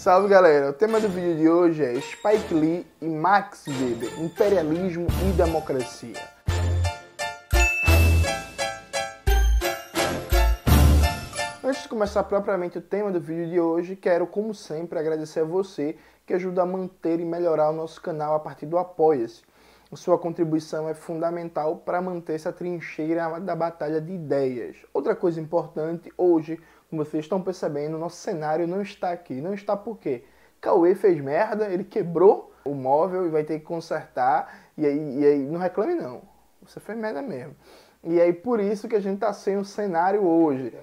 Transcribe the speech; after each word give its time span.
Salve 0.00 0.28
galera, 0.28 0.70
o 0.70 0.72
tema 0.72 0.98
do 0.98 1.10
vídeo 1.10 1.36
de 1.36 1.46
hoje 1.46 1.84
é 1.84 2.00
Spike 2.00 2.54
Lee 2.54 2.86
e 3.02 3.06
Max 3.06 3.66
Weber, 3.66 4.08
Imperialismo 4.18 5.06
e 5.28 5.32
Democracia. 5.36 6.16
Antes 11.62 11.82
de 11.82 11.88
começar 11.90 12.24
propriamente 12.24 12.78
o 12.78 12.80
tema 12.80 13.10
do 13.10 13.20
vídeo 13.20 13.50
de 13.50 13.60
hoje, 13.60 13.94
quero, 13.94 14.26
como 14.26 14.54
sempre, 14.54 14.98
agradecer 14.98 15.40
a 15.40 15.44
você 15.44 15.98
que 16.24 16.32
ajuda 16.32 16.62
a 16.62 16.66
manter 16.66 17.20
e 17.20 17.24
melhorar 17.26 17.68
o 17.68 17.74
nosso 17.74 18.00
canal 18.00 18.34
a 18.34 18.40
partir 18.40 18.64
do 18.64 18.78
Apoia-se. 18.78 19.42
Sua 19.92 20.16
contribuição 20.16 20.88
é 20.88 20.94
fundamental 20.94 21.76
para 21.76 22.00
manter 22.00 22.36
essa 22.36 22.52
trincheira 22.52 23.38
da 23.40 23.54
batalha 23.54 24.00
de 24.00 24.12
ideias. 24.12 24.76
Outra 24.94 25.14
coisa 25.16 25.40
importante, 25.40 26.10
hoje 26.16 26.58
como 26.90 27.04
vocês 27.04 27.24
estão 27.24 27.40
percebendo, 27.40 27.96
nosso 27.96 28.16
cenário 28.16 28.66
não 28.66 28.82
está 28.82 29.12
aqui. 29.12 29.40
Não 29.40 29.54
está 29.54 29.76
por 29.76 29.96
quê? 29.98 30.24
Cauê 30.60 30.94
fez 30.94 31.18
merda, 31.20 31.68
ele 31.68 31.84
quebrou 31.84 32.52
o 32.64 32.74
móvel 32.74 33.26
e 33.26 33.30
vai 33.30 33.44
ter 33.44 33.60
que 33.60 33.64
consertar. 33.64 34.52
E 34.76 34.84
aí, 34.84 35.18
e 35.20 35.24
aí 35.24 35.38
não 35.38 35.60
reclame 35.60 35.94
não. 35.94 36.22
Você 36.62 36.80
fez 36.80 36.98
merda 36.98 37.22
mesmo. 37.22 37.54
E 38.02 38.20
aí 38.20 38.32
por 38.32 38.60
isso 38.60 38.88
que 38.88 38.96
a 38.96 39.00
gente 39.00 39.14
está 39.14 39.32
sem 39.32 39.56
o 39.56 39.64
cenário 39.64 40.24
hoje. 40.24 40.76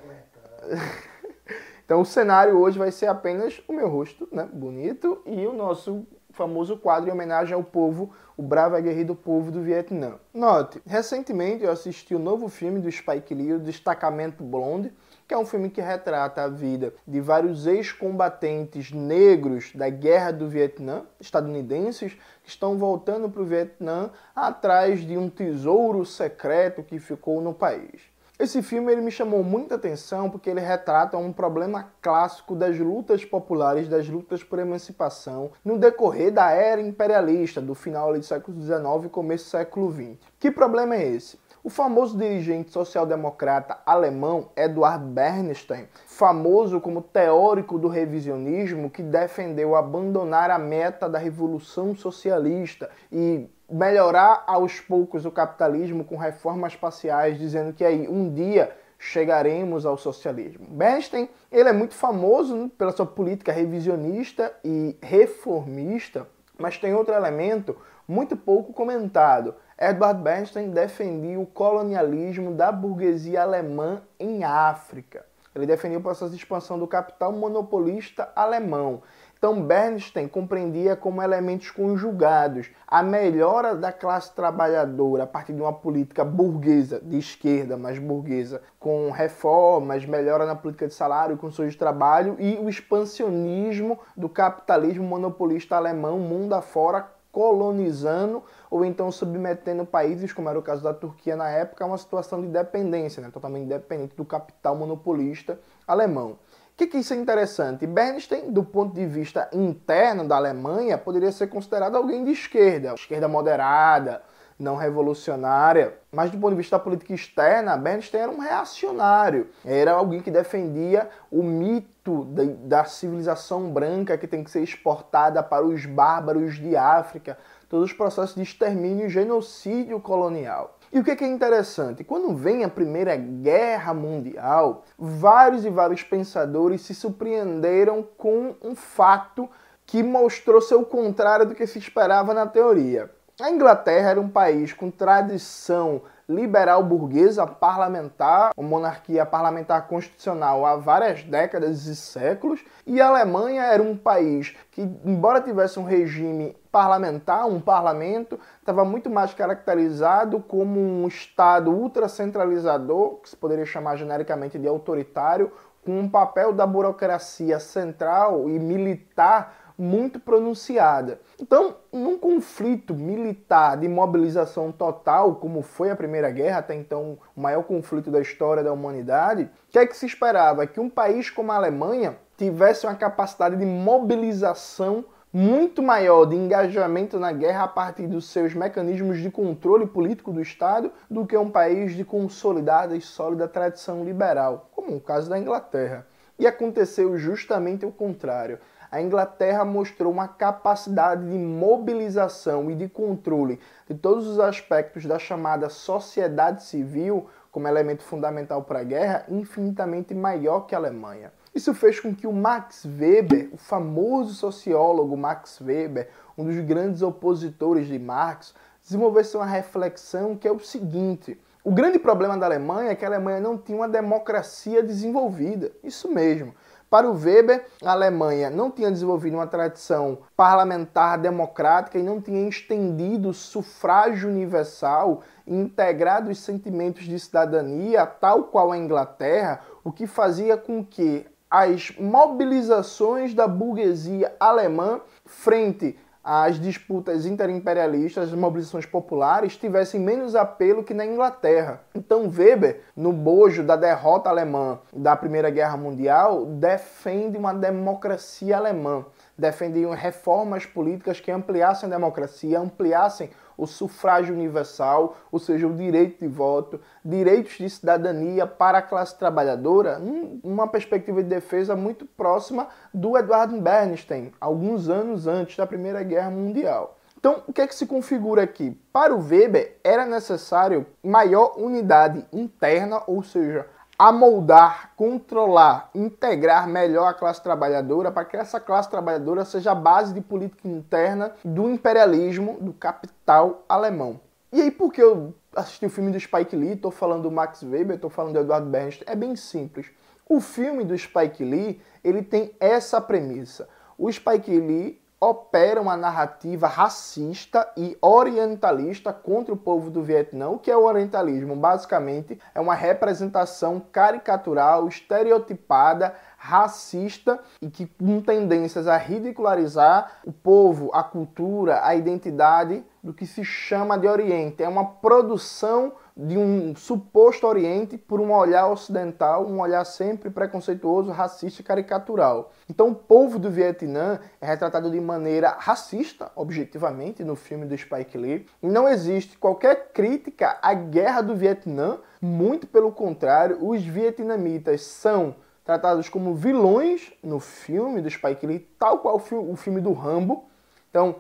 então 1.86 2.02
o 2.02 2.06
cenário 2.06 2.58
hoje 2.58 2.80
vai 2.80 2.92
ser 2.92 3.08
apenas 3.08 3.62
o 3.68 3.74
meu 3.74 3.90
rosto, 3.90 4.28
né, 4.32 4.48
bonito, 4.52 5.22
e 5.26 5.46
o 5.46 5.54
nosso 5.54 6.08
famoso 6.32 6.78
quadro 6.78 7.10
em 7.10 7.12
homenagem 7.12 7.56
ao 7.56 7.64
povo, 7.64 8.14
o 8.38 8.44
bravo 8.44 8.76
e 8.76 8.78
aguerrido 8.78 9.16
povo 9.16 9.52
do 9.52 9.62
Vietnã. 9.62 10.20
Note, 10.34 10.82
recentemente 10.86 11.64
eu 11.64 11.72
assisti 11.72 12.14
o 12.14 12.20
novo 12.20 12.48
filme 12.48 12.80
do 12.80 12.92
Spike 12.92 13.34
Lee, 13.34 13.54
o 13.54 13.60
Destacamento 13.60 14.44
Blonde, 14.44 14.94
que 15.28 15.34
é 15.34 15.38
um 15.38 15.46
filme 15.46 15.70
que 15.70 15.82
retrata 15.82 16.44
a 16.44 16.48
vida 16.48 16.94
de 17.06 17.20
vários 17.20 17.68
ex-combatentes 17.68 18.92
negros 18.92 19.74
da 19.76 19.90
Guerra 19.90 20.32
do 20.32 20.48
Vietnã, 20.48 21.04
estadunidenses, 21.20 22.14
que 22.42 22.50
estão 22.50 22.78
voltando 22.78 23.30
para 23.30 23.42
o 23.42 23.46
Vietnã 23.46 24.10
atrás 24.34 25.02
de 25.02 25.18
um 25.18 25.30
tesouro 25.30 26.06
secreto 26.06 26.82
que 26.82 26.98
ficou 26.98 27.42
no 27.42 27.54
país. 27.54 28.02
Esse 28.40 28.62
filme 28.62 28.92
ele 28.92 29.02
me 29.02 29.10
chamou 29.10 29.44
muita 29.44 29.76
atenção 29.76 30.30
porque 30.30 30.48
ele 30.48 30.60
retrata 30.62 31.18
um 31.18 31.34
problema 31.34 31.92
clássico 32.02 32.56
das 32.56 32.78
lutas 32.78 33.26
populares, 33.26 33.90
das 33.90 34.08
lutas 34.08 34.44
por 34.44 34.60
emancipação, 34.60 35.52
no 35.66 35.78
decorrer 35.78 36.32
da 36.32 36.52
era 36.52 36.80
imperialista, 36.80 37.60
do 37.60 37.74
final 37.74 38.14
do 38.14 38.22
século 38.22 38.62
XIX 38.62 39.06
e 39.06 39.10
começo 39.10 39.46
do 39.46 39.50
século 39.50 39.92
XX. 39.92 40.20
Que 40.40 40.52
problema 40.52 40.96
é 40.96 41.08
esse? 41.08 41.40
O 41.68 41.70
famoso 41.70 42.18
dirigente 42.18 42.72
social-democrata 42.72 43.80
alemão 43.86 44.52
Eduard 44.56 45.04
Bernstein, 45.04 45.86
famoso 46.06 46.80
como 46.80 47.02
teórico 47.02 47.78
do 47.78 47.90
revisionismo, 47.90 48.90
que 48.90 49.04
defendeu 49.04 49.76
abandonar 49.76 50.50
a 50.50 50.58
meta 50.58 51.10
da 51.10 51.20
revolução 51.20 51.94
socialista 51.94 52.90
e 53.12 53.50
melhorar 53.70 54.46
aos 54.48 54.80
poucos 54.80 55.26
o 55.26 55.30
capitalismo 55.30 56.06
com 56.06 56.16
reformas 56.16 56.74
parciais, 56.74 57.38
dizendo 57.38 57.74
que 57.74 57.84
aí 57.84 58.08
um 58.08 58.34
dia 58.34 58.74
chegaremos 58.98 59.86
ao 59.86 59.98
socialismo. 59.98 60.66
Bernstein, 60.70 61.28
ele 61.52 61.68
é 61.68 61.74
muito 61.74 61.96
famoso 61.96 62.72
pela 62.78 62.94
sua 62.94 63.06
política 63.06 63.52
revisionista 63.52 64.54
e 64.64 64.96
reformista, 65.02 66.30
mas 66.58 66.78
tem 66.78 66.94
outro 66.94 67.14
elemento 67.14 67.76
muito 68.08 68.38
pouco 68.38 68.72
comentado. 68.72 69.54
Edward 69.80 70.24
Bernstein 70.24 70.72
defendia 70.72 71.40
o 71.40 71.46
colonialismo 71.46 72.52
da 72.52 72.72
burguesia 72.72 73.44
alemã 73.44 74.02
em 74.20 74.44
África. 74.44 75.24
Ele 75.56 75.68
defendia 75.68 76.00
o 76.00 76.02
processo 76.02 76.32
de 76.32 76.38
expansão 76.38 76.80
do 76.80 76.88
capital 76.88 77.32
monopolista 77.32 78.32
alemão. 78.36 79.04
Então, 79.38 79.62
Bernstein 79.62 80.28
compreendia 80.28 80.96
como 80.96 81.22
elementos 81.22 81.70
conjugados 81.70 82.72
a 82.88 83.04
melhora 83.04 83.76
da 83.76 83.92
classe 83.92 84.34
trabalhadora 84.34 85.24
a 85.24 85.28
partir 85.28 85.54
de 85.54 85.62
uma 85.62 85.74
política 85.74 86.26
burguesa, 86.26 87.00
de 87.00 87.20
esquerda, 87.20 87.78
mas 87.78 88.00
burguesa, 88.00 88.64
com 88.80 89.12
reformas, 89.12 90.06
melhora 90.08 90.44
na 90.44 90.56
política 90.56 90.88
de 90.88 90.96
salário 90.96 91.36
e 91.36 91.38
condições 91.38 91.74
de 91.74 91.78
trabalho, 91.78 92.36
e 92.40 92.58
o 92.58 92.68
expansionismo 92.68 94.00
do 94.16 94.28
capitalismo 94.28 95.04
monopolista 95.04 95.76
alemão 95.76 96.18
mundo 96.18 96.54
afora 96.54 97.08
colonizando 97.32 98.44
ou 98.70 98.84
então 98.84 99.12
submetendo 99.12 99.86
países, 99.86 100.34
como 100.34 100.50
era 100.50 100.60
o 100.60 100.62
caso 100.62 100.84
da 100.84 100.94
Turquia 100.94 101.36
na 101.36 101.50
época, 101.50 101.84
a 101.84 101.88
uma 101.88 101.98
situação 101.98 102.42
de 102.42 102.48
dependência, 102.48 103.22
né, 103.22 103.30
totalmente 103.32 103.68
dependente 103.68 104.16
do 104.16 104.26
capital 104.26 104.76
monopolista 104.76 105.60
alemão. 105.88 106.32
O 106.32 106.78
que, 106.78 106.86
que 106.86 106.98
isso 106.98 107.14
é 107.14 107.18
interessante? 107.18 107.88
Bernstein, 107.88 108.52
do 108.52 108.64
ponto 108.64 108.94
de 108.94 109.06
vista 109.06 109.50
interno 109.52 110.28
da 110.28 110.36
Alemanha, 110.36 110.96
poderia 110.96 111.32
ser 111.32 111.48
considerado 111.48 111.96
alguém 111.96 112.24
de 112.24 112.32
esquerda, 112.32 112.94
esquerda 112.94 113.28
moderada, 113.28 114.22
não 114.60 114.76
revolucionária, 114.76 115.98
mas 116.12 116.32
do 116.32 116.38
ponto 116.38 116.52
de 116.52 116.58
vista 116.58 116.78
da 116.78 116.84
política 116.84 117.14
externa, 117.14 117.78
Bernstein 117.78 118.22
era 118.22 118.32
um 118.32 118.40
reacionário, 118.40 119.50
era 119.64 119.92
alguém 119.94 120.22
que 120.22 120.32
defendia 120.32 121.10
o 121.32 121.44
mito 121.44 122.26
da 122.64 122.86
civilização 122.86 123.70
branca 123.70 124.18
que 124.18 124.28
tem 124.28 124.44
que 124.44 124.50
ser 124.50 124.62
exportada 124.62 125.44
para 125.44 125.66
os 125.66 125.86
bárbaros 125.86 126.56
de 126.56 126.76
África, 126.76 127.38
todos 127.70 127.92
os 127.92 127.96
processos 127.96 128.36
de 128.36 128.44
extermínio 128.44 129.08
e 129.08 129.10
genocídio 129.10 130.00
colonial. 130.00 130.78
E 130.92 131.00
o 131.00 131.04
que 131.04 131.12
é 131.12 131.28
interessante? 131.28 132.04
Quando 132.04 132.34
vem 132.34 132.64
a 132.64 132.70
Primeira 132.70 133.16
Guerra 133.16 133.94
Mundial, 133.94 134.84
vários 134.98 135.66
e 135.66 135.70
vários 135.70 136.02
pensadores 136.02 136.82
se 136.82 136.96
surpreenderam 136.96 138.08
com 138.18 138.56
um 138.64 138.74
fato 138.74 139.50
que 139.86 140.02
mostrou 140.02 140.62
ser 140.62 140.76
o 140.76 140.86
contrário 140.86 141.46
do 141.46 141.56
que 141.56 141.68
se 141.68 141.80
esperava 141.80 142.34
na 142.34 142.46
teoria. 142.46 143.12
A 143.40 143.52
Inglaterra 143.52 144.10
era 144.10 144.20
um 144.20 144.30
país 144.30 144.74
com 144.74 144.90
tradição 144.90 146.02
liberal 146.28 146.84
burguesa 146.84 147.46
parlamentar, 147.46 148.52
uma 148.58 148.68
monarquia 148.68 149.26
parlamentar 149.26 149.88
constitucional 149.88 150.66
há 150.66 150.76
várias 150.76 151.24
décadas 151.24 151.86
e 151.86 151.96
séculos, 151.96 152.66
e 152.86 153.00
a 153.00 153.08
Alemanha 153.08 153.64
era 153.64 153.82
um 153.82 153.96
país 153.96 154.56
que, 154.72 154.82
embora 155.06 155.40
tivesse 155.40 155.80
um 155.80 155.84
regime 155.84 156.56
parlamentar, 156.78 157.48
um 157.48 157.60
parlamento, 157.60 158.40
estava 158.60 158.86
muito 158.86 159.10
mais 159.10 159.34
caracterizado 159.34 160.40
como 160.40 160.80
um 160.80 161.08
Estado 161.08 161.72
ultracentralizador, 161.72 163.16
que 163.16 163.30
se 163.30 163.36
poderia 163.36 163.66
chamar 163.66 163.96
genericamente 163.96 164.60
de 164.60 164.68
autoritário, 164.68 165.52
com 165.84 166.00
um 166.00 166.08
papel 166.08 166.54
da 166.54 166.68
burocracia 166.68 167.60
central 167.60 168.48
e 168.48 168.60
militar 168.60 169.74
muito 169.76 170.20
pronunciada. 170.20 171.20
Então, 171.42 171.78
num 171.92 172.16
conflito 172.16 172.94
militar 172.94 173.76
de 173.78 173.88
mobilização 173.88 174.72
total, 174.72 175.36
como 175.38 175.64
foi 175.64 175.90
a 175.90 175.96
Primeira 175.96 176.30
Guerra, 176.30 176.60
até 176.60 176.76
então 176.76 177.18
o 177.36 177.42
maior 177.42 177.64
conflito 177.64 178.12
da 178.12 178.22
história 178.22 178.64
da 178.64 178.72
humanidade, 178.72 179.46
o 179.46 179.72
que 179.72 179.80
é 179.80 179.88
que 179.88 179.98
se 179.98 180.06
esperava? 180.06 180.68
Que 180.68 180.80
um 180.80 180.92
país 180.92 181.32
como 181.32 181.52
a 181.52 181.56
Alemanha 181.56 182.18
tivesse 182.38 182.86
uma 182.86 182.94
capacidade 182.94 183.56
de 183.56 183.66
mobilização 183.66 185.04
muito 185.32 185.84
maior 185.84 186.26
de 186.26 186.36
engajamento 186.36 187.20
na 187.20 187.32
guerra 187.32 187.64
a 187.64 187.68
partir 187.68 188.08
dos 188.08 188.30
seus 188.30 188.54
mecanismos 188.54 189.20
de 189.20 189.30
controle 189.30 189.86
político 189.86 190.32
do 190.32 190.42
Estado 190.42 190.92
do 191.10 191.26
que 191.26 191.38
um 191.38 191.50
país 191.50 191.96
de 191.96 192.04
consolidada 192.04 192.96
e 192.96 193.02
sólida 193.02 193.48
tradição 193.48 194.04
liberal, 194.04 194.70
como 194.74 194.96
o 194.96 195.02
caso 195.02 195.30
da 195.30 195.38
Inglaterra. 195.38 196.08
E 196.40 196.48
aconteceu 196.48 197.18
justamente 197.18 197.86
o 197.86 197.92
contrário 197.92 198.60
a 198.92 199.02
Inglaterra 199.02 199.66
mostrou 199.66 200.12
uma 200.12 200.28
capacidade 200.28 201.30
de 201.30 201.38
mobilização 201.38 202.72
e 202.72 202.76
de 202.76 202.88
controle 202.88 203.60
de 203.88 203.96
todos 203.96 204.28
os 204.28 204.40
aspectos 204.40 205.06
da 205.06 205.20
chamada 205.20 205.70
sociedade 205.70 206.64
civil 206.64 207.28
como 207.52 207.68
elemento 207.68 208.04
fundamental 208.04 208.64
para 208.64 208.80
a 208.80 208.84
guerra 208.84 209.26
infinitamente 209.30 210.14
maior 210.14 210.62
que 210.62 210.76
a 210.76 210.78
Alemanha. 210.78 211.32
Isso 211.58 211.74
fez 211.74 212.00
com 212.00 212.14
que 212.14 212.28
o 212.28 212.32
Max 212.32 212.86
Weber, 212.86 213.50
o 213.52 213.58
famoso 213.58 214.36
sociólogo 214.36 215.18
Max 215.18 215.60
Weber, 215.60 216.08
um 216.38 216.46
dos 216.46 216.60
grandes 216.60 217.02
opositores 217.02 217.88
de 217.88 217.98
Marx, 217.98 218.54
desenvolvesse 218.84 219.36
uma 219.36 219.46
reflexão 219.48 220.36
que 220.36 220.48
é 220.48 220.52
o 220.52 220.60
seguinte: 220.60 221.36
o 221.64 221.72
grande 221.72 221.98
problema 221.98 222.38
da 222.38 222.46
Alemanha 222.46 222.92
é 222.92 222.96
que 222.96 223.04
a 223.04 223.08
Alemanha 223.08 223.40
não 223.40 223.58
tinha 223.58 223.76
uma 223.76 223.90
democracia 223.90 224.84
desenvolvida. 224.84 225.72
Isso 225.84 226.08
mesmo. 226.14 226.54
Para 226.92 227.10
o 227.10 227.20
Weber, 227.20 227.66
a 227.84 227.92
Alemanha 227.92 228.52
não 228.52 228.70
tinha 228.70 228.92
desenvolvido 228.92 229.34
uma 229.34 229.48
tradição 229.48 230.20
parlamentar 230.36 231.18
democrática 231.18 231.98
e 231.98 232.04
não 232.04 232.22
tinha 232.22 232.48
estendido 232.48 233.30
o 233.30 233.34
sufrágio 233.34 234.30
universal 234.30 235.24
e 235.48 235.56
integrado 235.56 236.30
os 236.30 236.40
sentimentos 236.40 237.06
de 237.06 237.20
cidadania, 237.20 238.06
tal 238.06 238.44
qual 238.44 238.72
a 238.72 238.78
Inglaterra, 238.78 239.62
o 239.84 239.92
que 239.92 240.06
fazia 240.06 240.56
com 240.56 240.86
que 240.86 241.26
as 241.50 241.92
mobilizações 241.98 243.34
da 243.34 243.48
burguesia 243.48 244.36
alemã 244.40 245.02
frente 245.26 245.98
as 246.30 246.60
disputas 246.60 247.26
interimperialistas, 247.26 248.28
as 248.28 248.38
mobilizações 248.38 248.86
populares 248.86 249.56
tivessem 249.56 249.98
menos 249.98 250.36
apelo 250.36 250.84
que 250.84 250.94
na 250.94 251.06
Inglaterra. 251.06 251.80
Então 251.96 252.30
Weber, 252.30 252.82
no 252.98 253.14
bojo 253.14 253.64
da 253.64 253.78
derrota 253.78 254.30
alemã 254.30 254.78
da 254.92 255.16
Primeira 255.16 255.50
Guerra 255.50 255.78
Mundial, 255.78 256.44
defende 256.46 257.38
uma 257.38 257.54
democracia 257.54 258.58
alemã, 258.58 259.06
defende 259.38 259.86
reformas 259.96 260.66
políticas 260.66 261.22
que 261.22 261.32
ampliassem 261.32 261.88
a 261.88 261.94
democracia, 261.94 262.60
ampliassem 262.60 263.30
o 263.58 263.66
sufrágio 263.66 264.34
universal, 264.34 265.18
ou 265.32 265.40
seja, 265.40 265.68
o 265.68 265.74
direito 265.74 266.20
de 266.20 266.28
voto, 266.28 266.80
direitos 267.04 267.58
de 267.58 267.70
cidadania 267.70 268.46
para 268.46 268.78
a 268.78 268.82
classe 268.82 269.18
trabalhadora, 269.18 270.00
uma 270.44 270.68
perspectiva 270.68 271.24
de 271.24 271.30
defesa 271.30 271.76
muito 271.76 272.06
próxima 272.06 272.68
do 272.94 273.18
Eduardo 273.18 273.60
Bernstein, 273.60 274.32
alguns 274.40 274.88
anos 274.88 275.26
antes 275.26 275.58
da 275.58 275.66
Primeira 275.66 276.04
Guerra 276.04 276.30
Mundial. 276.30 276.98
Então, 277.20 277.42
o 277.48 277.52
que 277.52 277.62
é 277.62 277.68
que 277.68 277.74
se 277.74 277.88
configura 277.88 278.44
aqui? 278.44 278.80
Para 278.94 279.14
o 279.14 279.20
Weber, 279.20 279.80
era 279.84 280.06
necessário 280.06 280.86
maior 281.04 281.56
unidade 281.58 282.24
interna, 282.32 283.02
ou 283.08 283.24
seja, 283.24 283.66
amoldar, 283.98 284.92
controlar, 284.96 285.90
integrar 285.96 286.68
melhor 286.68 287.08
a 287.08 287.14
classe 287.14 287.42
trabalhadora 287.42 288.12
para 288.12 288.26
que 288.26 288.38
essa 288.38 288.60
classe 288.60 288.90
trabalhadora 288.90 289.44
seja 289.44 289.72
a 289.72 289.76
base 289.76 290.14
de 290.14 290.22
política 290.22 290.68
interna 290.68 291.34
do 291.44 291.70
imperialismo, 291.70 292.58
do 292.62 292.74
capital 292.74 293.64
alemão. 293.68 294.20
E 294.54 294.62
aí, 294.62 294.70
por 294.70 294.94
que 294.94 295.02
eu 295.02 295.34
assisti 295.56 295.86
o 295.86 295.90
filme 295.90 296.12
do 296.12 296.20
Spike 296.20 296.56
Lee, 296.56 296.74
estou 296.74 296.92
falando 296.92 297.24
do 297.24 297.32
Max 297.32 297.64
Weber, 297.64 297.96
estou 297.96 298.10
falando 298.10 298.34
do 298.34 298.40
Eduardo 298.40 298.70
Bernstein? 298.70 299.12
É 299.12 299.16
bem 299.16 299.36
simples. 299.36 299.88
O 300.30 300.40
filme 300.40 300.84
do 300.84 300.98
Spike 300.98 301.44
Lee, 301.44 301.82
ele 302.04 302.22
tem 302.22 302.52
essa 302.60 303.02
premissa. 303.02 303.68
O 303.98 304.12
Spike 304.12 304.60
Lee 304.60 305.02
opera 305.20 305.82
uma 305.82 305.98
narrativa 305.98 306.68
racista 306.68 307.68
e 307.76 307.98
orientalista 308.02 309.12
contra 309.12 309.54
o 309.54 309.58
povo 309.58 309.90
do 309.90 310.04
Vietnã. 310.04 310.50
O 310.50 310.60
que 310.60 310.70
é 310.70 310.78
o 310.78 310.84
orientalismo? 310.84 311.56
Basicamente, 311.56 312.40
é 312.54 312.62
uma 312.62 312.76
representação 312.76 313.80
caricatural, 313.80 314.88
estereotipada, 314.88 316.16
racista 316.38 317.40
e 317.60 317.70
que 317.70 317.88
com 317.88 318.22
tendências 318.22 318.88
a 318.88 318.96
ridicularizar 318.96 320.20
o 320.24 320.32
povo, 320.32 320.92
a 320.94 321.04
cultura, 321.04 321.84
a 321.84 321.96
identidade 321.96 322.86
do 323.04 323.12
que 323.12 323.26
se 323.26 323.44
chama 323.44 323.98
de 323.98 324.08
Oriente. 324.08 324.62
É 324.62 324.70
uma 324.70 324.86
produção 324.86 325.94
de 326.18 326.36
um 326.36 326.76
suposto 326.76 327.46
Oriente 327.46 327.96
por 327.96 328.20
um 328.20 328.34
olhar 328.34 328.68
ocidental, 328.68 329.46
um 329.46 329.60
olhar 329.60 329.86
sempre 329.86 330.32
preconceituoso, 330.32 331.12
racista 331.12 331.62
e 331.62 331.64
caricatural. 331.64 332.52
Então, 332.68 332.90
o 332.90 332.96
povo 332.96 333.38
do 333.38 333.52
Vietnã 333.52 334.20
é 334.42 334.48
retratado 334.48 334.90
de 334.90 335.00
maneira 335.00 335.56
racista, 335.60 336.32
objetivamente, 336.36 337.24
no 337.24 337.36
filme 337.36 337.68
do 337.68 337.78
Spike 337.78 338.18
Lee. 338.18 338.48
E 338.64 338.68
não 338.68 338.90
existe 338.90 339.38
qualquer 339.38 339.92
crítica 339.94 340.58
à 340.60 340.74
guerra 340.74 341.22
do 341.22 341.36
Vietnã, 341.36 342.00
muito 342.20 342.66
pelo 342.66 342.92
contrário, 342.92 343.60
os 343.62 343.84
vietnamitas 343.84 344.82
são 344.82 345.36
tratados 345.64 346.10
como 346.10 346.34
vilões 346.34 347.14
no 347.22 347.40
filme 347.40 348.02
do 348.02 348.10
Spike 348.10 348.48
Lee, 348.48 348.68
tal 348.80 349.00
qual 349.00 349.18
o 349.18 349.56
filme 349.56 349.82
do 349.82 349.94
Rambo. 349.94 350.46
Então, 350.90 351.18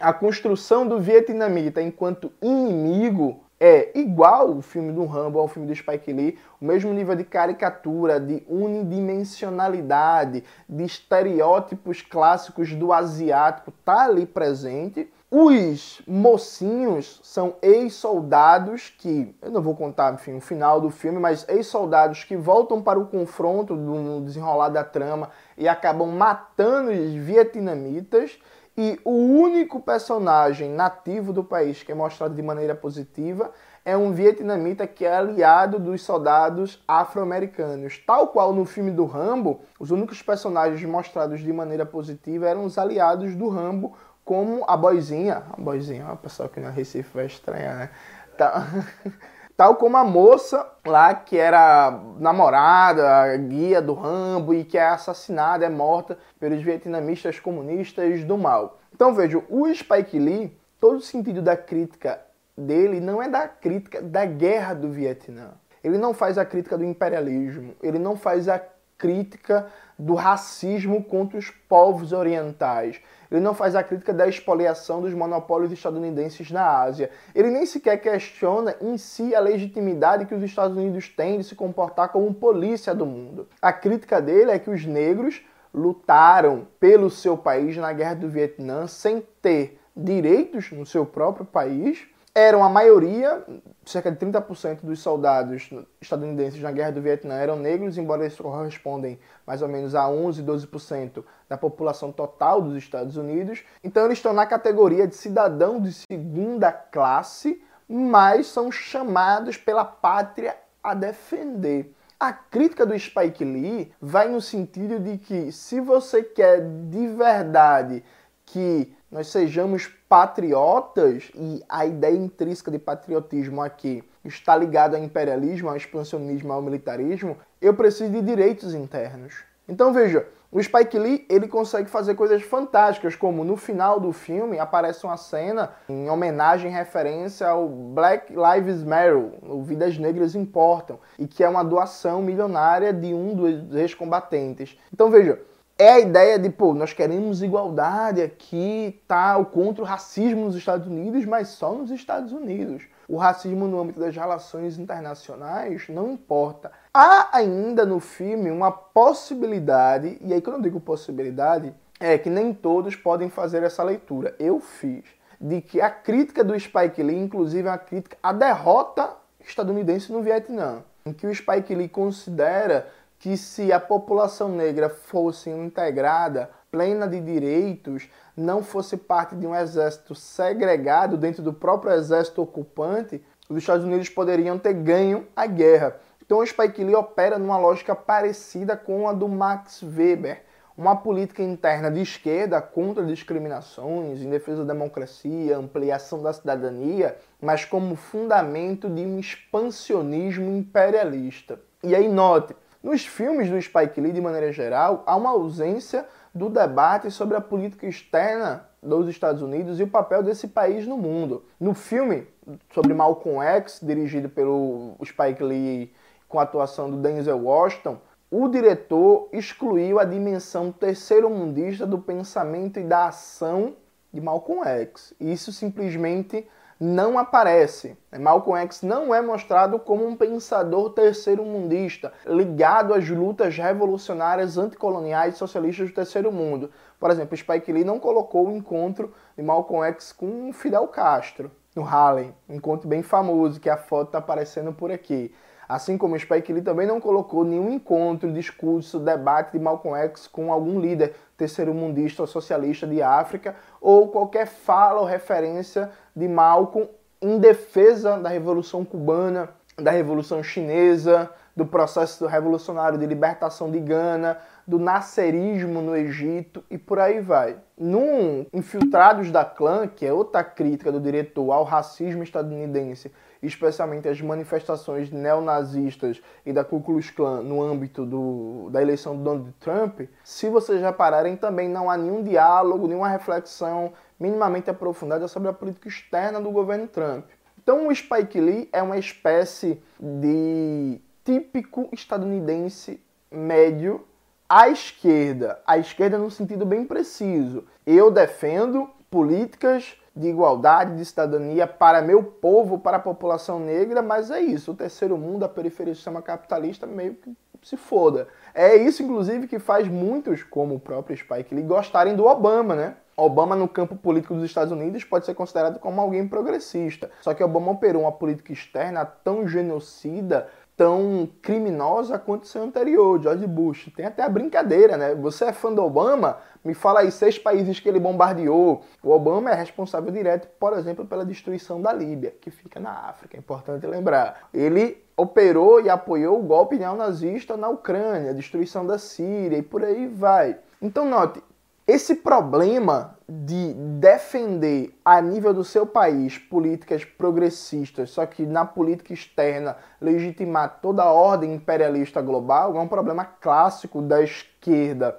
a 0.00 0.12
construção 0.12 0.88
do 0.88 0.98
vietnamita 0.98 1.80
enquanto 1.80 2.32
inimigo 2.42 3.43
é 3.58 3.96
igual 3.98 4.50
o 4.50 4.60
filme 4.62 4.92
do 4.92 5.06
Rambo 5.06 5.38
ao 5.38 5.48
filme 5.48 5.68
do 5.68 5.74
Spike 5.74 6.12
Lee, 6.12 6.38
o 6.60 6.64
mesmo 6.64 6.92
nível 6.92 7.14
de 7.14 7.24
caricatura, 7.24 8.20
de 8.20 8.42
unidimensionalidade, 8.48 10.44
de 10.68 10.84
estereótipos 10.84 12.02
clássicos 12.02 12.74
do 12.74 12.92
asiático 12.92 13.72
tá 13.84 14.04
ali 14.04 14.26
presente. 14.26 15.10
Os 15.30 16.00
mocinhos 16.06 17.18
são 17.24 17.56
ex-soldados 17.60 18.94
que, 18.96 19.34
eu 19.42 19.50
não 19.50 19.60
vou 19.60 19.74
contar, 19.74 20.14
enfim, 20.14 20.36
o 20.36 20.40
final 20.40 20.80
do 20.80 20.90
filme, 20.90 21.18
mas 21.18 21.44
ex-soldados 21.48 22.22
que 22.22 22.36
voltam 22.36 22.80
para 22.80 23.00
o 23.00 23.06
confronto 23.06 23.74
no 23.74 24.20
desenrolar 24.20 24.68
da 24.68 24.84
trama 24.84 25.30
e 25.58 25.66
acabam 25.66 26.08
matando 26.08 26.92
os 26.92 27.14
vietnamitas. 27.14 28.38
E 28.76 28.98
o 29.04 29.12
único 29.12 29.80
personagem 29.80 30.70
nativo 30.70 31.32
do 31.32 31.44
país 31.44 31.82
que 31.82 31.92
é 31.92 31.94
mostrado 31.94 32.34
de 32.34 32.42
maneira 32.42 32.74
positiva 32.74 33.52
é 33.84 33.96
um 33.96 34.12
vietnamita 34.12 34.86
que 34.86 35.04
é 35.04 35.14
aliado 35.14 35.78
dos 35.78 36.02
soldados 36.02 36.82
afro-americanos. 36.88 37.98
Tal 38.04 38.28
qual 38.28 38.52
no 38.52 38.64
filme 38.64 38.90
do 38.90 39.04
Rambo, 39.04 39.60
os 39.78 39.90
únicos 39.90 40.22
personagens 40.22 40.82
mostrados 40.88 41.40
de 41.40 41.52
maneira 41.52 41.86
positiva 41.86 42.48
eram 42.48 42.64
os 42.64 42.78
aliados 42.78 43.36
do 43.36 43.48
Rambo, 43.48 43.94
como 44.24 44.64
a 44.66 44.76
boizinha. 44.76 45.42
A 45.52 45.60
boizinha, 45.60 46.12
o 46.12 46.16
pessoal 46.16 46.48
que 46.48 46.58
na 46.58 46.70
Recife 46.70 47.10
vai 47.14 47.26
estranhar, 47.26 47.76
né? 47.76 47.90
Tá. 48.36 48.66
Tal 49.56 49.76
como 49.76 49.96
a 49.96 50.02
moça 50.02 50.68
lá 50.84 51.14
que 51.14 51.38
era 51.38 52.00
namorada, 52.18 53.36
guia 53.36 53.80
do 53.80 53.94
Rambo 53.94 54.52
e 54.52 54.64
que 54.64 54.76
é 54.76 54.84
assassinada, 54.88 55.64
é 55.64 55.68
morta 55.68 56.18
pelos 56.40 56.60
vietnamistas 56.60 57.38
comunistas 57.38 58.24
do 58.24 58.36
mal. 58.36 58.80
Então 58.92 59.14
vejo, 59.14 59.44
o 59.48 59.72
Spike 59.72 60.18
Lee, 60.18 60.58
todo 60.80 60.96
o 60.96 61.00
sentido 61.00 61.40
da 61.40 61.56
crítica 61.56 62.20
dele 62.58 62.98
não 62.98 63.22
é 63.22 63.28
da 63.28 63.46
crítica 63.46 64.02
da 64.02 64.24
guerra 64.24 64.74
do 64.74 64.90
Vietnã. 64.90 65.52
Ele 65.84 65.98
não 65.98 66.12
faz 66.12 66.36
a 66.36 66.44
crítica 66.44 66.76
do 66.76 66.84
imperialismo, 66.84 67.74
ele 67.80 67.98
não 67.98 68.16
faz 68.16 68.48
a 68.48 68.60
crítica 68.98 69.68
do 69.96 70.14
racismo 70.14 71.04
contra 71.04 71.38
os 71.38 71.50
povos 71.50 72.12
orientais. 72.12 73.00
Ele 73.30 73.40
não 73.40 73.54
faz 73.54 73.74
a 73.74 73.82
crítica 73.82 74.12
da 74.12 74.26
expoliação 74.26 75.00
dos 75.00 75.12
monopólios 75.14 75.72
estadunidenses 75.72 76.50
na 76.50 76.80
Ásia. 76.80 77.10
Ele 77.34 77.50
nem 77.50 77.66
sequer 77.66 77.98
questiona 77.98 78.74
em 78.80 78.96
si 78.96 79.34
a 79.34 79.40
legitimidade 79.40 80.26
que 80.26 80.34
os 80.34 80.42
Estados 80.42 80.76
Unidos 80.76 81.08
têm 81.08 81.38
de 81.38 81.44
se 81.44 81.54
comportar 81.54 82.10
como 82.10 82.32
polícia 82.34 82.94
do 82.94 83.06
mundo. 83.06 83.48
A 83.60 83.72
crítica 83.72 84.20
dele 84.20 84.50
é 84.50 84.58
que 84.58 84.70
os 84.70 84.84
negros 84.84 85.42
lutaram 85.72 86.66
pelo 86.78 87.10
seu 87.10 87.36
país 87.36 87.76
na 87.76 87.92
Guerra 87.92 88.14
do 88.14 88.28
Vietnã 88.28 88.86
sem 88.86 89.26
ter 89.42 89.80
direitos 89.96 90.70
no 90.70 90.86
seu 90.86 91.04
próprio 91.04 91.44
país 91.44 92.06
eram 92.34 92.64
a 92.64 92.68
maioria, 92.68 93.44
cerca 93.86 94.10
de 94.10 94.18
30% 94.18 94.80
dos 94.82 94.98
soldados 94.98 95.70
estadunidenses 96.00 96.60
na 96.60 96.72
Guerra 96.72 96.90
do 96.90 97.00
Vietnã 97.00 97.34
eram 97.34 97.56
negros, 97.56 97.96
embora 97.96 98.22
eles 98.22 98.36
correspondem 98.36 99.20
mais 99.46 99.62
ou 99.62 99.68
menos 99.68 99.94
a 99.94 100.08
11, 100.08 100.42
12% 100.42 101.24
da 101.48 101.56
população 101.56 102.10
total 102.10 102.60
dos 102.60 102.76
Estados 102.76 103.16
Unidos. 103.16 103.62
Então 103.84 104.04
eles 104.04 104.18
estão 104.18 104.32
na 104.32 104.46
categoria 104.46 105.06
de 105.06 105.14
cidadão 105.14 105.80
de 105.80 105.92
segunda 105.92 106.72
classe, 106.72 107.62
mas 107.88 108.48
são 108.48 108.72
chamados 108.72 109.56
pela 109.56 109.84
pátria 109.84 110.56
a 110.82 110.92
defender. 110.92 111.94
A 112.18 112.32
crítica 112.32 112.84
do 112.84 112.98
Spike 112.98 113.44
Lee 113.44 113.92
vai 114.00 114.28
no 114.28 114.40
sentido 114.40 114.98
de 114.98 115.18
que 115.18 115.52
se 115.52 115.80
você 115.80 116.22
quer 116.22 116.60
de 116.88 117.06
verdade 117.08 118.02
que 118.46 118.92
nós 119.10 119.28
sejamos 119.28 119.88
patriotas, 120.14 121.32
e 121.34 121.60
a 121.68 121.84
ideia 121.84 122.14
intrínseca 122.14 122.70
de 122.70 122.78
patriotismo 122.78 123.60
aqui 123.60 124.04
está 124.24 124.56
ligada 124.56 124.96
ao 124.96 125.02
imperialismo, 125.02 125.68
ao 125.68 125.76
expansionismo, 125.76 126.52
ao 126.52 126.62
militarismo, 126.62 127.36
eu 127.60 127.74
preciso 127.74 128.12
de 128.12 128.22
direitos 128.22 128.74
internos. 128.74 129.42
Então 129.68 129.92
veja, 129.92 130.24
o 130.52 130.62
Spike 130.62 130.96
Lee 130.96 131.26
ele 131.28 131.48
consegue 131.48 131.90
fazer 131.90 132.14
coisas 132.14 132.42
fantásticas, 132.42 133.16
como 133.16 133.42
no 133.42 133.56
final 133.56 133.98
do 133.98 134.12
filme 134.12 134.56
aparece 134.56 135.04
uma 135.04 135.16
cena 135.16 135.72
em 135.88 136.08
homenagem, 136.08 136.70
referência 136.70 137.48
ao 137.48 137.68
Black 137.68 138.32
Lives 138.32 138.84
Matter, 138.84 139.18
o 139.18 139.64
Vidas 139.64 139.98
Negras 139.98 140.36
Importam, 140.36 141.00
e 141.18 141.26
que 141.26 141.42
é 141.42 141.48
uma 141.48 141.64
doação 141.64 142.22
milionária 142.22 142.92
de 142.92 143.12
um 143.12 143.34
dos 143.34 143.74
ex-combatentes. 143.74 144.78
Então 144.92 145.10
veja, 145.10 145.40
é 145.78 145.90
a 145.90 146.00
ideia 146.00 146.38
de, 146.38 146.50
pô, 146.50 146.72
nós 146.72 146.92
queremos 146.92 147.42
igualdade 147.42 148.22
aqui, 148.22 149.00
tal, 149.08 149.46
contra 149.46 149.82
o 149.82 149.86
racismo 149.86 150.44
nos 150.44 150.54
Estados 150.54 150.86
Unidos, 150.86 151.24
mas 151.24 151.48
só 151.48 151.72
nos 151.72 151.90
Estados 151.90 152.32
Unidos. 152.32 152.84
O 153.08 153.16
racismo 153.16 153.66
no 153.66 153.80
âmbito 153.80 154.00
das 154.00 154.14
relações 154.14 154.78
internacionais 154.78 155.88
não 155.88 156.12
importa. 156.12 156.70
Há 156.92 157.36
ainda 157.36 157.84
no 157.84 158.00
filme 158.00 158.50
uma 158.50 158.70
possibilidade, 158.70 160.16
e 160.20 160.32
aí 160.32 160.40
quando 160.40 160.56
eu 160.56 160.62
digo 160.62 160.80
possibilidade, 160.80 161.74
é 161.98 162.16
que 162.16 162.30
nem 162.30 162.54
todos 162.54 162.94
podem 162.96 163.28
fazer 163.28 163.62
essa 163.62 163.82
leitura. 163.82 164.34
Eu 164.38 164.60
fiz. 164.60 165.04
De 165.40 165.60
que 165.60 165.80
a 165.80 165.90
crítica 165.90 166.44
do 166.44 166.58
Spike 166.58 167.02
Lee, 167.02 167.18
inclusive, 167.18 167.68
é 167.68 167.70
uma 167.72 167.78
crítica 167.78 168.16
à 168.22 168.32
derrota 168.32 169.10
estadunidense 169.40 170.12
no 170.12 170.22
Vietnã. 170.22 170.82
Em 171.04 171.12
que 171.12 171.26
o 171.26 171.34
Spike 171.34 171.74
Lee 171.74 171.88
considera 171.88 172.88
que 173.18 173.36
se 173.36 173.72
a 173.72 173.80
população 173.80 174.48
negra 174.48 174.88
fosse 174.88 175.50
integrada, 175.50 176.50
plena 176.70 177.06
de 177.06 177.20
direitos, 177.20 178.08
não 178.36 178.62
fosse 178.62 178.96
parte 178.96 179.36
de 179.36 179.46
um 179.46 179.54
exército 179.54 180.14
segregado 180.14 181.16
dentro 181.16 181.42
do 181.42 181.52
próprio 181.52 181.92
exército 181.92 182.42
ocupante, 182.42 183.24
os 183.48 183.56
Estados 183.56 183.84
Unidos 183.84 184.08
poderiam 184.08 184.58
ter 184.58 184.74
ganho 184.74 185.26
a 185.36 185.46
guerra. 185.46 185.96
Então 186.24 186.38
o 186.38 186.46
Spike 186.46 186.82
Lee 186.82 186.94
opera 186.94 187.38
numa 187.38 187.58
lógica 187.58 187.94
parecida 187.94 188.76
com 188.76 189.08
a 189.08 189.12
do 189.12 189.28
Max 189.28 189.82
Weber, 189.82 190.42
uma 190.76 190.96
política 190.96 191.42
interna 191.42 191.90
de 191.90 192.00
esquerda 192.00 192.60
contra 192.60 193.04
discriminações, 193.04 194.20
em 194.20 194.28
defesa 194.28 194.64
da 194.64 194.72
democracia, 194.72 195.56
ampliação 195.56 196.22
da 196.22 196.32
cidadania, 196.32 197.16
mas 197.40 197.64
como 197.64 197.94
fundamento 197.94 198.90
de 198.90 199.02
um 199.02 199.20
expansionismo 199.20 200.50
imperialista. 200.50 201.60
E 201.82 201.94
aí 201.94 202.08
note, 202.08 202.56
nos 202.84 203.06
filmes 203.06 203.48
do 203.48 203.60
Spike 203.60 203.98
Lee, 203.98 204.12
de 204.12 204.20
maneira 204.20 204.52
geral, 204.52 205.02
há 205.06 205.16
uma 205.16 205.30
ausência 205.30 206.06
do 206.34 206.50
debate 206.50 207.10
sobre 207.10 207.34
a 207.34 207.40
política 207.40 207.86
externa 207.86 208.68
dos 208.82 209.08
Estados 209.08 209.40
Unidos 209.40 209.80
e 209.80 209.82
o 209.84 209.88
papel 209.88 210.22
desse 210.22 210.48
país 210.48 210.86
no 210.86 210.98
mundo. 210.98 211.46
No 211.58 211.72
filme 211.72 212.26
sobre 212.74 212.92
Malcolm 212.92 213.42
X, 213.42 213.80
dirigido 213.82 214.28
pelo 214.28 214.96
Spike 215.02 215.42
Lee 215.42 215.94
com 216.28 216.38
a 216.38 216.42
atuação 216.42 216.90
do 216.90 216.98
Denzel 216.98 217.38
Washington, 217.38 217.98
o 218.30 218.48
diretor 218.48 219.30
excluiu 219.32 219.98
a 219.98 220.04
dimensão 220.04 220.70
terceiro-mundista 220.70 221.86
do 221.86 221.98
pensamento 221.98 222.78
e 222.78 222.84
da 222.84 223.06
ação 223.06 223.76
de 224.12 224.20
Malcolm 224.20 224.62
X. 224.62 225.14
Isso 225.18 225.52
simplesmente 225.52 226.46
não 226.78 227.18
aparece. 227.18 227.96
Malcolm 228.18 228.60
X 228.62 228.82
não 228.82 229.14
é 229.14 229.20
mostrado 229.20 229.78
como 229.78 230.06
um 230.06 230.16
pensador 230.16 230.90
terceiro-mundista, 230.90 232.12
ligado 232.26 232.94
às 232.94 233.08
lutas 233.08 233.56
revolucionárias 233.56 234.58
anticoloniais 234.58 235.34
e 235.34 235.38
socialistas 235.38 235.88
do 235.88 235.94
terceiro 235.94 236.32
mundo. 236.32 236.70
Por 236.98 237.10
exemplo, 237.10 237.36
Spike 237.36 237.72
Lee 237.72 237.84
não 237.84 237.98
colocou 237.98 238.48
o 238.48 238.56
encontro 238.56 239.12
de 239.36 239.42
Malcolm 239.42 239.86
X 239.88 240.12
com 240.12 240.52
Fidel 240.52 240.88
Castro 240.88 241.50
no 241.74 241.84
Harlem, 241.84 242.34
um 242.48 242.54
encontro 242.54 242.88
bem 242.88 243.02
famoso 243.02 243.60
que 243.60 243.68
a 243.68 243.76
foto 243.76 244.08
está 244.08 244.18
aparecendo 244.18 244.72
por 244.72 244.92
aqui. 244.92 245.34
Assim 245.68 245.96
como 245.96 246.18
Spike 246.18 246.52
Lee 246.52 246.62
também 246.62 246.86
não 246.86 247.00
colocou 247.00 247.44
nenhum 247.44 247.70
encontro, 247.70 248.32
discurso, 248.32 248.98
debate 248.98 249.52
de 249.52 249.58
Malcolm 249.58 249.96
X 249.96 250.26
com 250.26 250.52
algum 250.52 250.80
líder 250.80 251.14
terceiro-mundista 251.36 252.22
ou 252.22 252.26
socialista 252.26 252.86
de 252.86 253.02
África, 253.02 253.56
ou 253.80 254.08
qualquer 254.08 254.46
fala 254.46 255.00
ou 255.00 255.06
referência 255.06 255.90
de 256.14 256.28
Malcolm 256.28 256.88
em 257.20 257.38
defesa 257.38 258.18
da 258.18 258.28
Revolução 258.28 258.84
Cubana, 258.84 259.48
da 259.76 259.90
Revolução 259.90 260.42
Chinesa, 260.42 261.30
do 261.56 261.64
processo 261.64 262.26
revolucionário 262.26 262.98
de 262.98 263.06
libertação 263.06 263.70
de 263.70 263.78
Gana, 263.78 264.38
do 264.66 264.78
nascerismo 264.78 265.80
no 265.80 265.96
Egito 265.96 266.64
e 266.70 266.76
por 266.76 266.98
aí 266.98 267.20
vai. 267.20 267.56
Num 267.78 268.46
Infiltrados 268.52 269.30
da 269.30 269.44
Clã, 269.44 269.86
que 269.86 270.04
é 270.04 270.12
outra 270.12 270.42
crítica 270.42 270.90
do 270.90 271.00
diretor 271.00 271.52
ao 271.52 271.64
racismo 271.64 272.22
estadunidense, 272.22 273.12
especialmente 273.46 274.08
as 274.08 274.20
manifestações 274.20 275.10
neonazistas 275.10 276.20
e 276.44 276.52
da 276.52 276.64
Ku 276.64 276.80
Klux 276.80 277.10
Klan 277.10 277.42
no 277.42 277.62
âmbito 277.62 278.04
do, 278.04 278.68
da 278.70 278.80
eleição 278.80 279.16
do 279.16 279.22
Donald 279.22 279.54
Trump, 279.60 280.00
se 280.22 280.48
vocês 280.48 280.80
repararem, 280.80 281.36
também 281.36 281.68
não 281.68 281.90
há 281.90 281.96
nenhum 281.96 282.22
diálogo, 282.22 282.86
nenhuma 282.86 283.08
reflexão 283.08 283.92
minimamente 284.18 284.70
aprofundada 284.70 285.28
sobre 285.28 285.48
a 285.48 285.52
política 285.52 285.88
externa 285.88 286.40
do 286.40 286.50
governo 286.50 286.86
Trump. 286.86 287.24
Então 287.62 287.88
o 287.88 287.94
Spike 287.94 288.40
Lee 288.40 288.68
é 288.72 288.82
uma 288.82 288.98
espécie 288.98 289.82
de 289.98 291.00
típico 291.24 291.88
estadunidense 291.92 293.00
médio 293.30 294.04
à 294.48 294.68
esquerda. 294.68 295.58
À 295.66 295.78
esquerda 295.78 296.18
no 296.18 296.30
sentido 296.30 296.66
bem 296.66 296.84
preciso. 296.84 297.64
Eu 297.86 298.10
defendo 298.10 298.88
políticas 299.10 299.96
de 300.14 300.28
igualdade, 300.28 300.96
de 300.96 301.04
cidadania 301.04 301.66
para 301.66 302.00
meu 302.00 302.22
povo, 302.22 302.78
para 302.78 302.98
a 302.98 303.00
população 303.00 303.58
negra, 303.58 304.00
mas 304.00 304.30
é 304.30 304.40
isso. 304.40 304.72
O 304.72 304.76
terceiro 304.76 305.18
mundo, 305.18 305.44
a 305.44 305.48
periferia 305.48 305.92
do 305.92 305.96
sistema 305.96 306.22
capitalista, 306.22 306.86
meio 306.86 307.14
que 307.14 307.36
se 307.62 307.76
foda. 307.76 308.28
É 308.54 308.76
isso, 308.76 309.02
inclusive, 309.02 309.48
que 309.48 309.58
faz 309.58 309.88
muitos, 309.88 310.42
como 310.42 310.76
o 310.76 310.80
próprio 310.80 311.16
Spike 311.16 311.54
Lee, 311.54 311.64
gostarem 311.64 312.14
do 312.14 312.26
Obama, 312.26 312.76
né? 312.76 312.94
Obama, 313.16 313.54
no 313.54 313.68
campo 313.68 313.94
político 313.96 314.34
dos 314.34 314.44
Estados 314.44 314.72
Unidos, 314.72 315.04
pode 315.04 315.24
ser 315.24 315.34
considerado 315.34 315.78
como 315.78 316.00
alguém 316.00 316.26
progressista. 316.26 317.10
Só 317.20 317.32
que 317.32 317.44
Obama 317.44 317.72
operou 317.72 318.02
uma 318.02 318.12
política 318.12 318.52
externa 318.52 319.04
tão 319.04 319.46
genocida, 319.46 320.48
tão 320.76 321.28
criminosa 321.40 322.18
quanto 322.18 322.48
seu 322.48 322.62
anterior, 322.62 323.20
George 323.22 323.46
Bush. 323.46 323.90
Tem 323.94 324.06
até 324.06 324.22
a 324.22 324.28
brincadeira, 324.28 324.96
né? 324.96 325.14
Você 325.14 325.46
é 325.46 325.52
fã 325.52 325.72
do 325.72 325.82
Obama? 325.82 326.38
Me 326.64 326.74
fala 326.74 327.00
aí 327.00 327.12
seis 327.12 327.38
países 327.38 327.78
que 327.78 327.88
ele 327.88 328.00
bombardeou. 328.00 328.82
O 329.02 329.10
Obama 329.10 329.50
é 329.50 329.54
responsável 329.54 330.10
direto, 330.10 330.48
por 330.58 330.72
exemplo, 330.72 331.04
pela 331.04 331.24
destruição 331.24 331.80
da 331.80 331.92
Líbia, 331.92 332.34
que 332.40 332.50
fica 332.50 332.80
na 332.80 332.90
África, 332.90 333.36
é 333.36 333.40
importante 333.40 333.86
lembrar. 333.86 334.48
Ele 334.52 335.02
operou 335.16 335.80
e 335.80 335.88
apoiou 335.88 336.40
o 336.40 336.42
golpe 336.42 336.76
neonazista 336.76 337.56
na 337.56 337.68
Ucrânia, 337.68 338.30
a 338.30 338.34
destruição 338.34 338.86
da 338.86 338.98
Síria 338.98 339.58
e 339.58 339.62
por 339.62 339.84
aí 339.84 340.06
vai. 340.08 340.56
Então 340.80 341.04
note, 341.04 341.42
esse 341.86 342.16
problema 342.16 343.18
de 343.28 343.74
defender 343.74 344.98
a 345.04 345.20
nível 345.20 345.52
do 345.52 345.64
seu 345.64 345.86
país 345.86 346.38
políticas 346.38 347.04
progressistas, 347.04 348.10
só 348.10 348.24
que 348.24 348.46
na 348.46 348.64
política 348.64 349.12
externa 349.12 349.76
legitimar 350.00 350.80
toda 350.80 351.02
a 351.02 351.12
ordem 351.12 351.54
imperialista 351.54 352.22
global, 352.22 352.76
é 352.76 352.80
um 352.80 352.88
problema 352.88 353.24
clássico 353.24 354.00
da 354.00 354.22
esquerda 354.22 355.18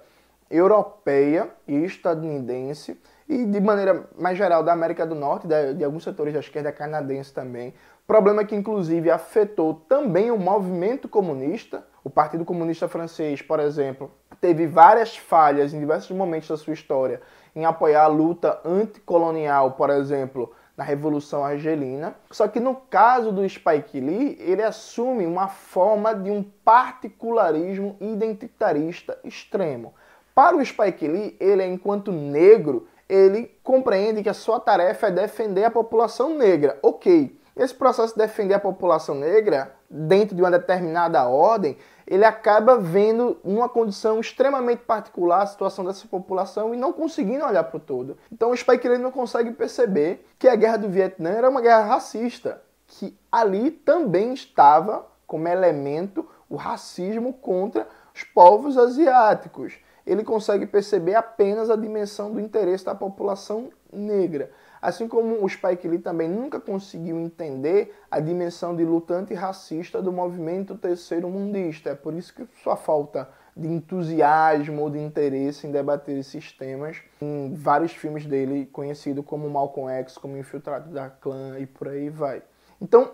europeia 0.50 1.50
e 1.68 1.84
estadunidense 1.84 3.00
e 3.28 3.46
de 3.46 3.60
maneira 3.60 4.08
mais 4.18 4.38
geral 4.38 4.64
da 4.64 4.72
América 4.72 5.06
do 5.06 5.16
Norte, 5.16 5.48
de, 5.48 5.84
alguns 5.84 6.04
setores 6.04 6.34
da 6.34 6.40
esquerda 6.40 6.72
canadense 6.72 7.34
também. 7.34 7.74
Problema 8.06 8.46
que 8.46 8.56
inclusive 8.56 9.10
afetou 9.10 9.74
também 9.74 10.30
o 10.30 10.38
movimento 10.38 11.08
comunista. 11.08 11.84
O 12.06 12.10
Partido 12.12 12.46
Comunista 12.46 12.88
Francês, 12.88 13.42
por 13.42 13.60
exemplo, 13.60 14.12
teve 14.40 14.68
várias 14.68 15.18
falhas 15.18 15.74
em 15.74 15.80
diversos 15.80 16.16
momentos 16.16 16.48
da 16.48 16.56
sua 16.56 16.76
história 16.76 17.20
em 17.56 17.66
apoiar 17.66 18.04
a 18.04 18.08
luta 18.08 18.62
anticolonial, 18.64 19.72
por 19.72 19.90
exemplo, 19.90 20.54
na 20.78 20.84
Revolução 20.84 21.44
Argelina. 21.44 22.16
Só 22.30 22.48
que 22.48 22.60
no 22.60 22.76
caso 22.76 23.32
do 23.32 23.50
Spike 23.50 24.00
Lee, 24.00 24.38
ele 24.40 24.62
assume 24.62 25.26
uma 25.26 25.48
forma 25.48 26.14
de 26.14 26.30
um 26.30 26.44
particularismo 26.44 27.98
identitarista 28.00 29.18
extremo. 29.24 29.96
Para 30.36 30.56
o 30.56 30.64
Spike 30.64 31.08
Lee, 31.08 31.36
ele, 31.40 31.66
enquanto 31.66 32.12
negro, 32.12 32.88
ele 33.10 33.52
compreende 33.64 34.22
que 34.22 34.30
a 34.30 34.34
sua 34.36 34.60
tarefa 34.60 35.08
é 35.08 35.12
defender 35.12 35.64
a 35.64 35.72
população 35.72 36.38
negra. 36.38 36.78
Ok, 36.84 37.36
esse 37.56 37.74
processo 37.74 38.14
de 38.14 38.20
defender 38.20 38.54
a 38.54 38.60
população 38.60 39.16
negra 39.16 39.74
dentro 39.90 40.36
de 40.36 40.42
uma 40.42 40.52
determinada 40.52 41.24
ordem 41.28 41.78
ele 42.08 42.24
acaba 42.24 42.78
vendo 42.78 43.38
numa 43.44 43.68
condição 43.68 44.20
extremamente 44.20 44.84
particular 44.84 45.42
a 45.42 45.48
situação 45.48 45.84
dessa 45.84 46.08
população 46.08 46.74
e 46.74 46.78
não 46.78 46.94
conseguindo 46.94 47.46
olhar 47.46 47.64
para 47.64 47.78
o 47.78 47.80
todo. 47.80 48.18
Então 48.32 48.52
o 48.52 48.58
Spike 48.58 48.88
Lee 48.88 48.98
não 48.98 49.12
consegue 49.12 49.52
perceber 49.52 50.26
que 50.38 50.48
a 50.48 50.56
guerra 50.56 50.78
do 50.78 50.90
Vietnã 50.90 51.32
era 51.32 51.50
uma 51.50 51.62
guerra 51.62 51.86
racista, 51.86 52.62
que 52.88 53.18
ali 53.32 53.72
também 53.72 54.34
estava 54.34 55.08
como 55.26 55.48
elemento 55.48 56.28
o 56.48 56.56
racismo 56.56 57.34
contra 57.34 57.88
os 58.14 58.24
povos 58.24 58.78
asiáticos. 58.78 59.74
Ele 60.06 60.24
consegue 60.24 60.66
perceber 60.66 61.16
apenas 61.16 61.70
a 61.70 61.76
dimensão 61.76 62.32
do 62.32 62.40
interesse 62.40 62.86
da 62.86 62.94
população 62.94 63.70
negra. 63.92 64.52
Assim 64.82 65.08
como 65.08 65.44
o 65.44 65.50
Spike 65.50 65.88
Lee 65.88 65.98
também 65.98 66.30
nunca 66.30 66.60
conseguiu 66.60 67.20
entender 67.20 67.96
a 68.12 68.20
dimensão 68.20 68.76
de 68.76 68.86
luta 68.86 69.16
antirracista 69.16 70.02
do 70.02 70.12
movimento 70.12 70.76
terceiro 70.76 71.28
mundista. 71.28 71.90
É 71.90 71.96
por 71.96 72.14
isso 72.14 72.34
que 72.34 72.48
sua 72.62 72.76
falta 72.76 73.28
de 73.58 73.68
entusiasmo 73.68 74.82
ou 74.82 74.90
de 74.90 75.00
interesse 75.00 75.66
em 75.66 75.72
debater 75.72 76.18
esses 76.18 76.52
temas 76.52 76.98
em 77.22 77.54
vários 77.56 77.94
filmes 77.94 78.26
dele, 78.26 78.70
conhecido 78.72 79.24
como 79.24 79.50
Malcolm 79.50 79.90
X, 79.92 80.18
como 80.18 80.38
Infiltrado 80.38 80.92
da 80.92 81.10
Clã 81.10 81.58
e 81.58 81.66
por 81.66 81.88
aí 81.88 82.10
vai. 82.10 82.44
Então, 82.80 83.12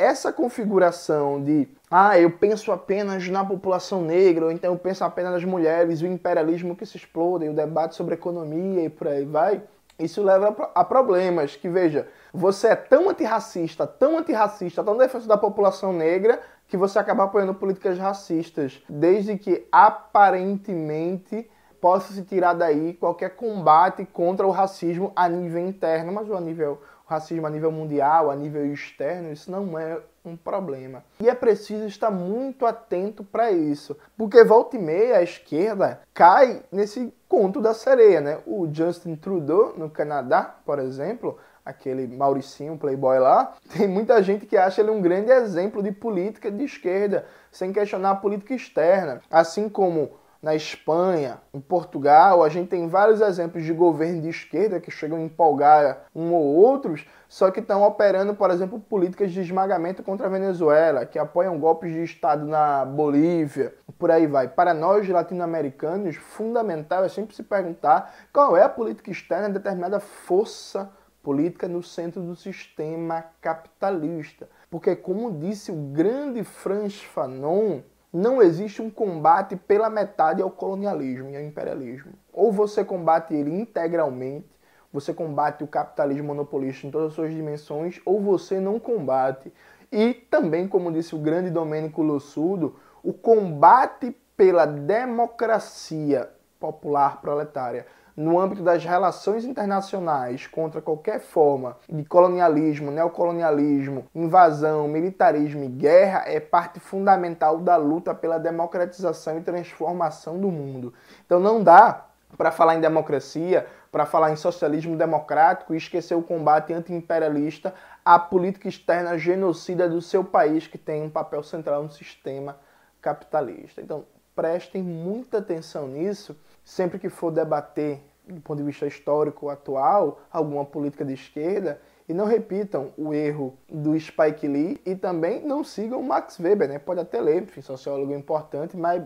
essa 0.00 0.32
configuração 0.32 1.44
de 1.44 1.68
ah, 1.90 2.18
eu 2.18 2.30
penso 2.30 2.72
apenas 2.72 3.28
na 3.28 3.44
população 3.44 4.00
negra, 4.00 4.46
ou 4.46 4.50
então 4.50 4.72
eu 4.72 4.78
penso 4.78 5.04
apenas 5.04 5.32
nas 5.32 5.44
mulheres, 5.44 6.00
o 6.00 6.06
imperialismo 6.06 6.74
que 6.74 6.86
se 6.86 6.96
explode, 6.96 7.46
o 7.46 7.52
debate 7.52 7.94
sobre 7.94 8.14
economia 8.14 8.82
e 8.82 8.88
por 8.88 9.08
aí 9.08 9.26
vai, 9.26 9.62
isso 9.98 10.22
leva 10.22 10.70
a 10.74 10.82
problemas. 10.84 11.54
Que 11.54 11.68
veja, 11.68 12.08
você 12.32 12.68
é 12.68 12.76
tão 12.76 13.10
antirracista, 13.10 13.86
tão 13.86 14.16
antirracista, 14.16 14.82
tão 14.82 14.96
defensor 14.96 15.28
da 15.28 15.36
população 15.36 15.92
negra, 15.92 16.40
que 16.66 16.78
você 16.78 16.98
acaba 16.98 17.24
apoiando 17.24 17.52
políticas 17.52 17.98
racistas, 17.98 18.82
desde 18.88 19.36
que 19.36 19.66
aparentemente 19.70 21.50
possa 21.78 22.14
se 22.14 22.22
tirar 22.22 22.54
daí 22.54 22.94
qualquer 22.94 23.36
combate 23.36 24.06
contra 24.06 24.46
o 24.46 24.50
racismo 24.50 25.12
a 25.14 25.28
nível 25.28 25.66
interno, 25.66 26.12
mas 26.12 26.30
a 26.30 26.40
nível 26.40 26.80
racismo 27.10 27.44
a 27.44 27.50
nível 27.50 27.72
mundial, 27.72 28.30
a 28.30 28.36
nível 28.36 28.64
externo, 28.72 29.32
isso 29.32 29.50
não 29.50 29.76
é 29.76 29.98
um 30.24 30.36
problema. 30.36 31.02
E 31.18 31.28
é 31.28 31.34
preciso 31.34 31.84
estar 31.86 32.08
muito 32.08 32.64
atento 32.64 33.24
para 33.24 33.50
isso, 33.50 33.96
porque 34.16 34.44
volta 34.44 34.76
e 34.76 34.78
meia 34.78 35.16
a 35.16 35.22
esquerda 35.22 36.00
cai 36.14 36.62
nesse 36.70 37.12
conto 37.28 37.60
da 37.60 37.74
sereia, 37.74 38.20
né? 38.20 38.38
O 38.46 38.68
Justin 38.72 39.16
Trudeau 39.16 39.74
no 39.76 39.90
Canadá, 39.90 40.54
por 40.64 40.78
exemplo, 40.78 41.36
aquele 41.64 42.06
Mauricinho 42.06 42.78
playboy 42.78 43.18
lá, 43.18 43.54
tem 43.76 43.88
muita 43.88 44.22
gente 44.22 44.46
que 44.46 44.56
acha 44.56 44.80
ele 44.80 44.90
um 44.90 45.02
grande 45.02 45.32
exemplo 45.32 45.82
de 45.82 45.90
política 45.90 46.48
de 46.48 46.62
esquerda, 46.62 47.26
sem 47.50 47.72
questionar 47.72 48.10
a 48.10 48.16
política 48.16 48.54
externa, 48.54 49.20
assim 49.28 49.68
como 49.68 50.12
na 50.42 50.54
Espanha, 50.54 51.38
em 51.52 51.60
Portugal, 51.60 52.42
a 52.42 52.48
gente 52.48 52.68
tem 52.68 52.88
vários 52.88 53.20
exemplos 53.20 53.62
de 53.62 53.72
governo 53.72 54.22
de 54.22 54.28
esquerda 54.28 54.80
que 54.80 54.90
chegam 54.90 55.18
a 55.18 55.20
empolgar 55.20 56.06
um 56.14 56.32
ou 56.32 56.42
outros, 56.42 57.06
só 57.28 57.50
que 57.50 57.60
estão 57.60 57.82
operando, 57.82 58.34
por 58.34 58.50
exemplo, 58.50 58.80
políticas 58.80 59.32
de 59.32 59.40
esmagamento 59.40 60.02
contra 60.02 60.26
a 60.26 60.30
Venezuela, 60.30 61.04
que 61.04 61.18
apoiam 61.18 61.58
golpes 61.58 61.92
de 61.92 62.02
Estado 62.02 62.46
na 62.46 62.84
Bolívia, 62.84 63.74
por 63.98 64.10
aí 64.10 64.26
vai. 64.26 64.48
Para 64.48 64.72
nós 64.72 65.06
latino-americanos, 65.06 66.16
fundamental 66.16 67.04
é 67.04 67.08
sempre 67.08 67.36
se 67.36 67.42
perguntar 67.42 68.14
qual 68.32 68.56
é 68.56 68.62
a 68.62 68.68
política 68.68 69.10
externa 69.10 69.48
de 69.48 69.54
determinada 69.54 70.00
força 70.00 70.90
política 71.22 71.68
no 71.68 71.82
centro 71.82 72.22
do 72.22 72.34
sistema 72.34 73.26
capitalista. 73.42 74.48
Porque, 74.70 74.96
como 74.96 75.38
disse 75.38 75.70
o 75.70 75.76
grande 75.92 76.42
Franz 76.44 77.02
Fanon, 77.02 77.80
não 78.12 78.42
existe 78.42 78.82
um 78.82 78.90
combate 78.90 79.54
pela 79.54 79.88
metade 79.88 80.42
ao 80.42 80.50
colonialismo 80.50 81.30
e 81.30 81.36
ao 81.36 81.42
imperialismo. 81.42 82.12
Ou 82.32 82.50
você 82.50 82.84
combate 82.84 83.34
ele 83.34 83.52
integralmente, 83.52 84.48
você 84.92 85.14
combate 85.14 85.62
o 85.62 85.68
capitalismo 85.68 86.28
monopolista 86.28 86.86
em 86.86 86.90
todas 86.90 87.08
as 87.08 87.14
suas 87.14 87.32
dimensões, 87.32 88.00
ou 88.04 88.20
você 88.20 88.58
não 88.58 88.80
combate. 88.80 89.52
E 89.92 90.14
também, 90.14 90.66
como 90.66 90.92
disse 90.92 91.14
o 91.14 91.18
grande 91.18 91.50
Domênico 91.50 92.02
Lossudo, 92.02 92.76
o 93.02 93.12
combate 93.12 94.16
pela 94.36 94.66
democracia 94.66 96.30
popular 96.58 97.20
proletária 97.20 97.86
no 98.20 98.38
âmbito 98.38 98.62
das 98.62 98.84
relações 98.84 99.46
internacionais 99.46 100.46
contra 100.46 100.82
qualquer 100.82 101.20
forma 101.20 101.78
de 101.88 102.04
colonialismo, 102.04 102.90
neocolonialismo, 102.90 104.04
invasão, 104.14 104.86
militarismo 104.86 105.64
e 105.64 105.68
guerra 105.68 106.24
é 106.26 106.38
parte 106.38 106.78
fundamental 106.78 107.58
da 107.58 107.78
luta 107.78 108.14
pela 108.14 108.36
democratização 108.36 109.38
e 109.38 109.42
transformação 109.42 110.38
do 110.38 110.50
mundo. 110.50 110.92
Então 111.24 111.40
não 111.40 111.62
dá 111.62 112.08
para 112.36 112.50
falar 112.50 112.74
em 112.74 112.80
democracia, 112.80 113.66
para 113.90 114.04
falar 114.04 114.30
em 114.30 114.36
socialismo 114.36 114.98
democrático 114.98 115.72
e 115.72 115.78
esquecer 115.78 116.14
o 116.14 116.22
combate 116.22 116.74
anti-imperialista 116.74 117.72
à 118.04 118.18
política 118.18 118.68
externa 118.68 119.16
genocida 119.16 119.88
do 119.88 120.02
seu 120.02 120.22
país 120.22 120.66
que 120.66 120.76
tem 120.76 121.02
um 121.02 121.10
papel 121.10 121.42
central 121.42 121.84
no 121.84 121.90
sistema 121.90 122.58
capitalista. 123.00 123.80
Então, 123.80 124.04
prestem 124.36 124.82
muita 124.82 125.38
atenção 125.38 125.88
nisso 125.88 126.38
sempre 126.62 126.98
que 126.98 127.08
for 127.08 127.30
debater 127.30 128.09
do 128.32 128.40
ponto 128.40 128.58
de 128.58 128.64
vista 128.64 128.86
histórico 128.86 129.48
atual, 129.48 130.20
alguma 130.30 130.64
política 130.64 131.04
de 131.04 131.14
esquerda 131.14 131.80
e 132.08 132.12
não 132.12 132.26
repitam 132.26 132.92
o 132.96 133.14
erro 133.14 133.56
do 133.68 133.98
Spike 133.98 134.48
Lee 134.48 134.80
e 134.84 134.96
também 134.96 135.46
não 135.46 135.62
sigam 135.62 136.00
o 136.00 136.04
Max 136.04 136.38
Weber, 136.40 136.68
né? 136.68 136.78
Pode 136.78 137.00
até 137.00 137.20
ler, 137.20 137.42
enfim, 137.42 137.60
sociólogo 137.60 138.12
importante, 138.12 138.76
mas 138.76 139.02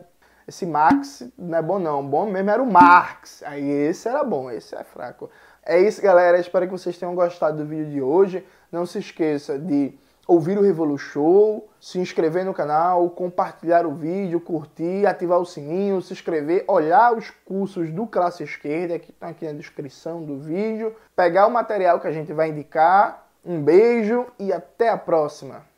esse 0.49 0.65
Max 0.65 1.23
não 1.39 1.59
é 1.59 1.63
bom 1.63 1.79
não. 1.79 2.07
Bom 2.07 2.27
mesmo 2.27 2.51
era 2.51 2.63
o 2.63 2.71
Marx. 2.71 3.43
Aí 3.45 3.69
esse 3.69 4.09
era 4.09 4.23
bom, 4.25 4.51
esse 4.51 4.75
é 4.75 4.85
fraco. 4.85 5.31
É 5.63 5.81
isso, 5.81 6.01
galera. 6.01 6.39
Espero 6.39 6.67
que 6.67 6.73
vocês 6.73 6.99
tenham 6.99 7.15
gostado 7.15 7.59
do 7.59 7.65
vídeo 7.65 7.91
de 7.91 8.03
hoje. 8.03 8.47
Não 8.71 8.85
se 8.85 8.99
esqueça 8.99 9.59
de 9.59 9.99
ouvir 10.27 10.59
o 10.59 10.63
Revolu 10.63 10.97
Show, 10.97 11.69
se 11.81 11.99
inscrever 11.99 12.45
no 12.45 12.55
canal, 12.55 13.11
compartilhar 13.11 13.87
o 13.87 13.95
vídeo, 13.95 14.41
curtir, 14.41 15.07
ativar 15.07 15.39
o 15.39 15.45
sininho, 15.45 16.01
se 16.01 16.13
inscrever, 16.13 16.65
olhar 16.67 17.15
os 17.15 17.31
cursos 17.31 17.91
do 17.91 18.07
Classe 18.07 18.43
Esquerda 18.43 18.99
que 18.99 19.11
estão 19.11 19.29
aqui 19.29 19.45
na 19.47 19.53
descrição 19.53 20.23
do 20.23 20.39
vídeo, 20.39 20.95
pegar 21.15 21.47
o 21.47 21.51
material 21.51 22.01
que 22.01 22.07
a 22.07 22.13
gente 22.13 22.33
vai 22.33 22.51
indicar. 22.51 23.27
Um 23.45 23.63
beijo 23.63 24.27
e 24.39 24.53
até 24.53 24.89
a 24.89 24.97
próxima! 24.97 25.74